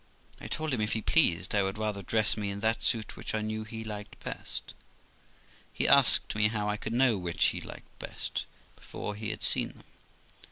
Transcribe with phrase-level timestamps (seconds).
[0.39, 3.35] I told him, If he pleased, I would rather dress me in that suit which
[3.35, 4.73] I knew he liked best.
[5.71, 8.45] He asked me how I could know which he would like best
[8.75, 9.83] before he had seen them.